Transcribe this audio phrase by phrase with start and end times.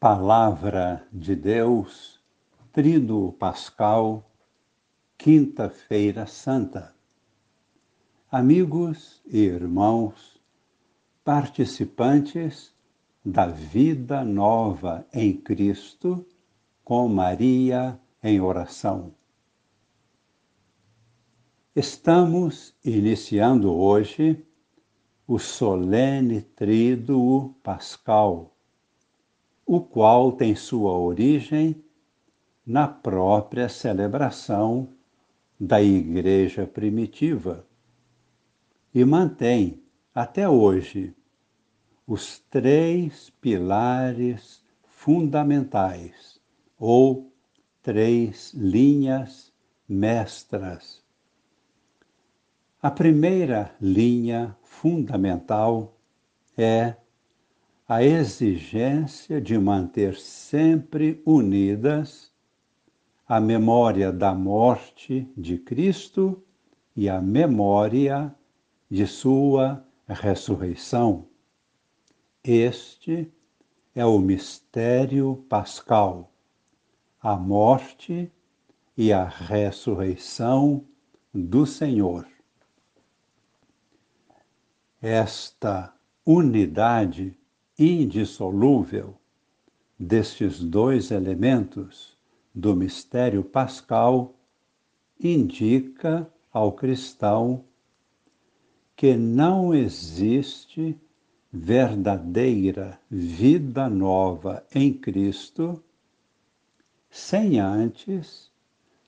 [0.00, 2.20] Palavra de Deus,
[2.72, 4.30] Tríduo Pascal,
[5.18, 6.94] Quinta-feira Santa.
[8.30, 10.40] Amigos e irmãos,
[11.24, 12.72] participantes
[13.24, 16.24] da vida nova em Cristo,
[16.84, 19.12] com Maria em oração.
[21.74, 24.46] Estamos iniciando hoje
[25.26, 28.54] o solene Tríduo Pascal
[29.68, 31.84] o qual tem sua origem
[32.64, 34.88] na própria celebração
[35.60, 37.66] da Igreja primitiva
[38.94, 39.82] e mantém
[40.14, 41.14] até hoje
[42.06, 46.40] os três pilares fundamentais
[46.78, 47.30] ou
[47.82, 49.52] três linhas
[49.86, 51.04] mestras.
[52.80, 55.94] A primeira linha fundamental
[56.56, 56.96] é
[57.88, 62.30] a exigência de manter sempre unidas
[63.26, 66.44] a memória da morte de Cristo
[66.94, 68.34] e a memória
[68.90, 71.28] de sua ressurreição.
[72.44, 73.32] Este
[73.94, 76.30] é o mistério pascal,
[77.22, 78.30] a morte
[78.98, 80.84] e a ressurreição
[81.32, 82.28] do Senhor.
[85.00, 87.38] Esta unidade
[87.78, 89.14] indissolúvel
[89.98, 92.16] destes dois elementos
[92.52, 94.34] do mistério pascal
[95.20, 97.64] indica ao cristão
[98.96, 100.98] que não existe
[101.52, 105.82] verdadeira vida nova em Cristo
[107.08, 108.50] sem antes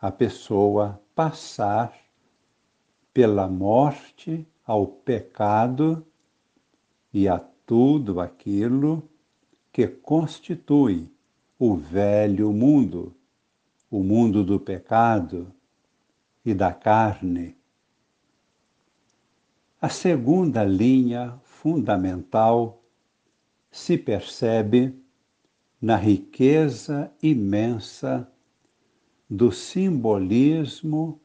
[0.00, 1.96] a pessoa passar
[3.14, 6.04] pela morte ao pecado
[7.12, 9.02] e a tudo aquilo
[9.72, 11.10] que constitui
[11.58, 13.12] o velho mundo,
[13.90, 15.52] o mundo do pecado
[16.44, 17.56] e da carne.
[19.80, 22.82] A segunda linha fundamental
[23.70, 24.94] se percebe
[25.82, 28.30] na riqueza imensa
[29.28, 31.20] do simbolismo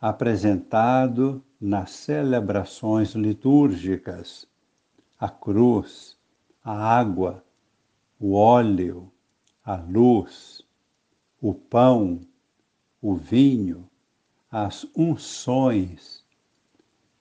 [0.00, 4.46] apresentado nas celebrações litúrgicas
[5.24, 6.18] a cruz,
[6.62, 7.42] a água,
[8.20, 9.10] o óleo,
[9.64, 10.60] a luz,
[11.40, 12.20] o pão,
[13.00, 13.88] o vinho,
[14.50, 16.22] as unções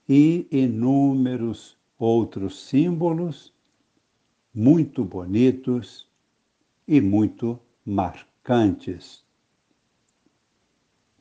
[0.09, 3.53] e inúmeros outros símbolos
[4.53, 6.06] muito bonitos
[6.85, 9.24] e muito marcantes.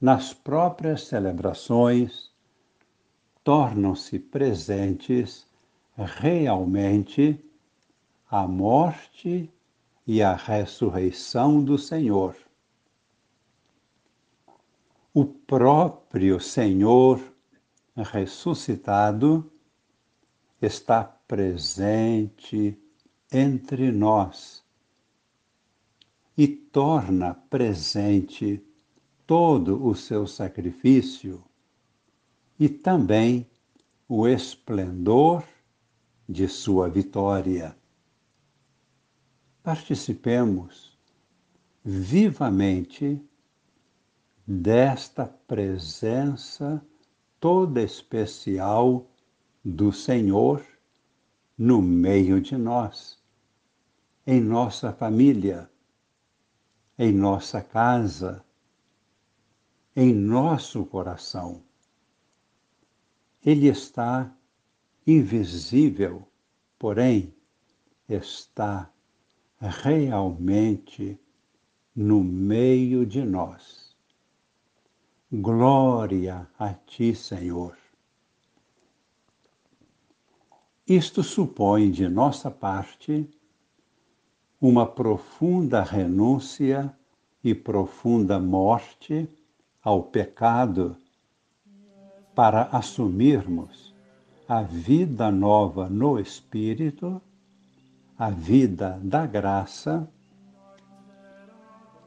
[0.00, 2.32] Nas próprias celebrações,
[3.44, 5.47] tornam-se presentes
[5.97, 7.38] realmente
[8.30, 9.53] a morte
[10.06, 12.36] e a ressurreição do Senhor.
[15.12, 17.20] O próprio Senhor
[17.94, 19.52] ressuscitado
[20.60, 22.78] está presente
[23.31, 24.64] entre nós
[26.36, 28.64] e torna presente
[29.26, 31.44] todo o seu sacrifício
[32.58, 33.47] e também
[34.08, 35.44] o esplendor
[36.32, 37.76] de sua vitória.
[39.62, 40.98] Participemos
[41.84, 43.20] vivamente
[44.47, 46.84] desta presença
[47.38, 49.06] toda especial
[49.62, 50.65] do Senhor
[51.56, 53.22] no meio de nós,
[54.26, 55.70] em nossa família,
[56.99, 58.43] em nossa casa,
[59.94, 61.62] em nosso coração.
[63.44, 64.34] Ele está
[65.06, 66.26] invisível,
[66.78, 67.34] porém
[68.08, 68.90] está
[69.58, 71.18] realmente
[71.94, 73.96] no meio de nós.
[75.30, 77.76] Glória a Ti, Senhor.
[80.86, 83.28] Isto supõe de nossa parte
[84.60, 86.94] uma profunda renúncia
[87.43, 89.28] e profunda morte
[89.82, 90.96] ao pecado
[92.34, 93.91] para assumirmos
[94.54, 97.22] a vida nova no Espírito,
[98.19, 100.06] a vida da graça,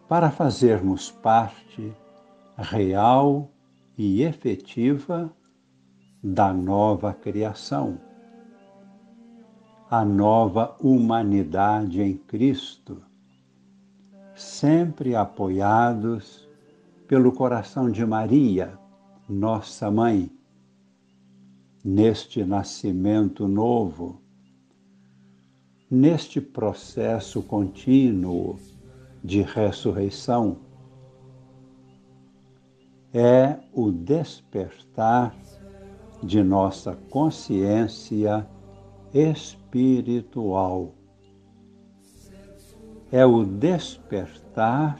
[0.07, 1.91] para fazermos parte
[2.55, 3.49] real
[3.97, 5.33] e efetiva
[6.23, 7.99] da nova criação,
[9.89, 13.01] a nova humanidade em Cristo,
[14.35, 16.47] sempre apoiados
[17.07, 18.77] pelo coração de Maria,
[19.27, 20.29] nossa mãe
[21.85, 24.19] neste nascimento novo,
[25.87, 28.57] neste processo contínuo
[29.23, 30.57] de ressurreição,
[33.13, 35.35] é o despertar
[36.23, 38.49] de nossa consciência
[39.13, 40.95] espiritual.
[43.11, 44.99] É o despertar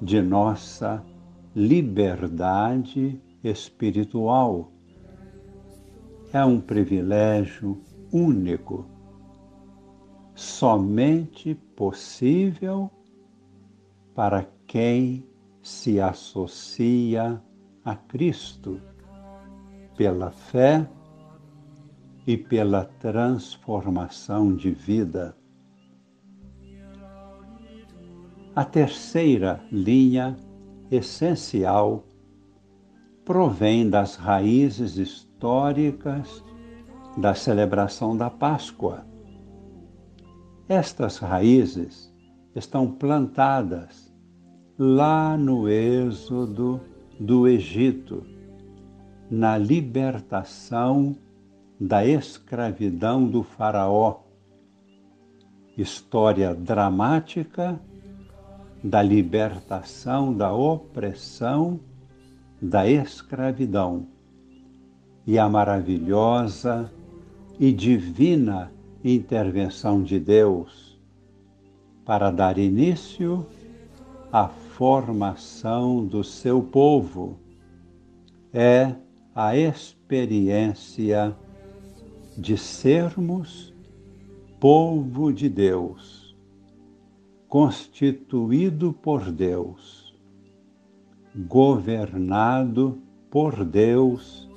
[0.00, 1.04] de nossa
[1.54, 4.73] liberdade espiritual.
[6.34, 7.80] É um privilégio
[8.12, 8.84] único,
[10.34, 12.90] somente possível
[14.16, 15.24] para quem
[15.62, 17.40] se associa
[17.84, 18.80] a Cristo
[19.96, 20.90] pela fé
[22.26, 25.36] e pela transformação de vida.
[28.56, 30.36] A terceira linha
[30.90, 32.04] essencial
[33.24, 35.33] provém das raízes históricas
[37.18, 39.04] da celebração da Páscoa.
[40.66, 42.10] Estas raízes
[42.54, 44.10] estão plantadas
[44.78, 46.80] lá no êxodo
[47.20, 48.26] do Egito,
[49.30, 51.14] na libertação
[51.78, 54.20] da escravidão do Faraó.
[55.76, 57.78] História dramática
[58.82, 61.80] da libertação da opressão
[62.62, 64.13] da escravidão
[65.26, 66.92] e a maravilhosa
[67.58, 68.72] e divina
[69.02, 70.98] intervenção de Deus
[72.04, 73.46] para dar início
[74.32, 77.38] à formação do seu povo.
[78.52, 78.94] É
[79.34, 81.34] a experiência
[82.36, 83.72] de sermos
[84.60, 86.36] povo de Deus,
[87.48, 90.14] constituído por Deus,
[91.34, 92.98] governado
[93.30, 94.48] por Deus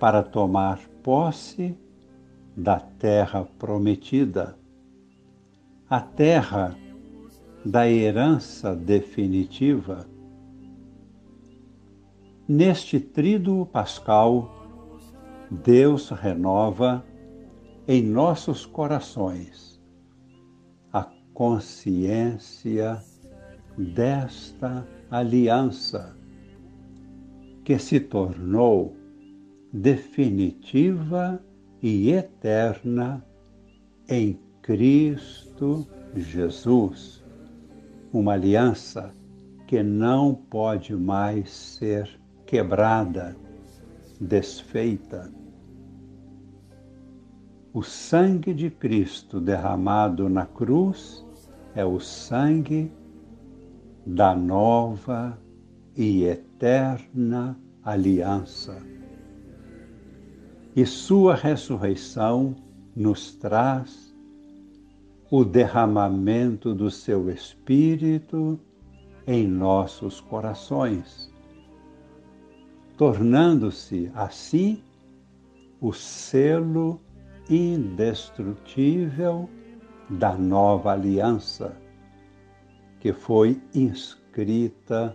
[0.00, 1.76] para tomar posse
[2.56, 4.56] da terra prometida,
[5.88, 6.74] a terra
[7.64, 10.06] da herança definitiva.
[12.48, 14.50] Neste tríduo pascal,
[15.50, 17.04] Deus renova
[17.86, 19.78] em nossos corações
[20.92, 23.02] a consciência
[23.76, 26.16] desta aliança
[27.62, 28.99] que se tornou
[29.72, 31.42] definitiva
[31.82, 33.24] e eterna
[34.08, 37.24] em Cristo Jesus.
[38.12, 39.14] Uma aliança
[39.66, 42.10] que não pode mais ser
[42.44, 43.36] quebrada,
[44.20, 45.32] desfeita.
[47.72, 51.24] O sangue de Cristo derramado na cruz
[51.76, 52.92] é o sangue
[54.04, 55.38] da nova
[55.96, 58.99] e eterna aliança.
[60.80, 62.56] E Sua ressurreição
[62.96, 64.14] nos traz
[65.30, 68.58] o derramamento do Seu Espírito
[69.26, 71.30] em nossos corações,
[72.96, 74.82] tornando-se assim
[75.82, 76.98] o selo
[77.50, 79.50] indestrutível
[80.08, 81.76] da nova aliança,
[83.00, 85.14] que foi inscrita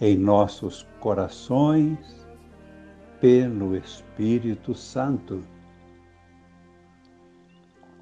[0.00, 2.24] em nossos corações
[3.20, 5.42] pelo Espírito Santo.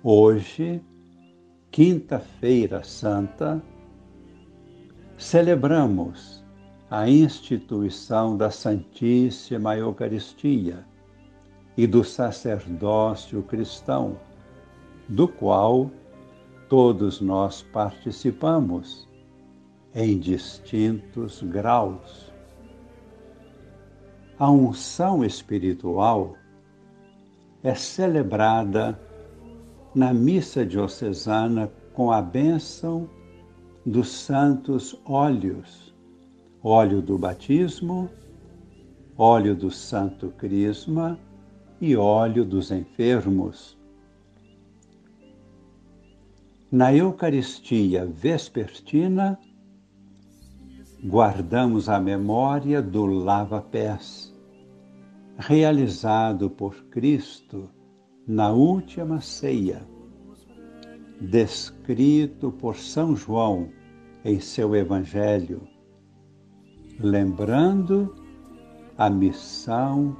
[0.03, 0.83] Hoje,
[1.71, 3.61] Quinta-feira Santa,
[5.19, 6.45] celebramos
[6.89, 10.87] a instituição da Santíssima Eucaristia
[11.77, 14.17] e do sacerdócio cristão,
[15.09, 15.91] do qual
[16.69, 19.09] todos nós participamos
[19.93, 22.24] em distintos graus.
[24.45, 26.37] A unção espiritual
[27.63, 29.01] é celebrada
[29.95, 33.09] na missa diocesana com a bênção
[33.87, 35.95] dos santos óleos,
[36.63, 38.11] óleo do batismo,
[39.17, 41.19] óleo do santo crisma
[41.81, 43.79] e óleo dos enfermos.
[46.71, 49.39] Na Eucaristia vespertina,
[51.03, 54.34] guardamos a memória do lava-pés,
[55.37, 57.69] realizado por Cristo
[58.27, 59.87] na última ceia,
[61.21, 63.69] descrito por São João
[64.25, 65.67] em seu Evangelho,
[66.99, 68.15] lembrando
[68.97, 70.17] a missão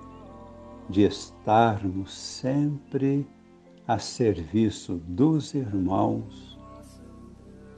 [0.91, 3.27] de estarmos sempre
[3.87, 6.59] a serviço dos irmãos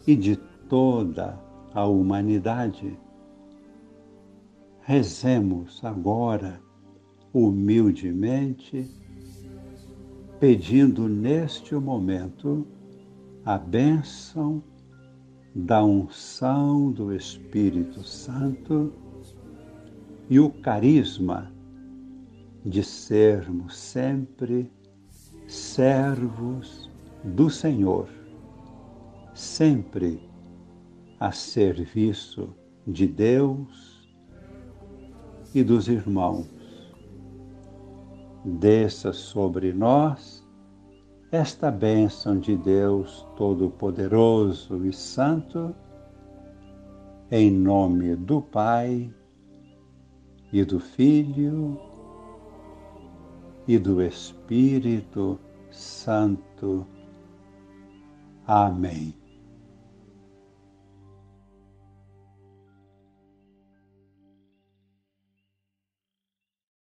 [0.07, 0.37] e de
[0.69, 1.39] toda
[1.75, 2.99] a humanidade.
[4.81, 6.66] Rezemos agora
[7.33, 8.91] humildemente
[10.39, 12.67] pedindo neste momento
[13.45, 14.63] a bênção
[15.55, 18.93] da unção do Espírito Santo
[20.29, 21.53] e o carisma
[22.65, 24.71] de sermos sempre
[25.47, 26.91] servos
[27.23, 28.09] do Senhor,
[29.33, 30.21] sempre
[31.19, 32.55] a serviço
[32.87, 34.07] de Deus
[35.55, 36.56] e dos irmãos.
[38.49, 40.47] Desça sobre nós
[41.33, 45.75] esta bênção de Deus Todo-Poderoso e Santo,
[47.29, 49.13] em nome do Pai
[50.53, 51.77] e do Filho
[53.67, 55.41] e do Espírito
[55.73, 56.87] Santo.
[58.47, 59.26] Amém.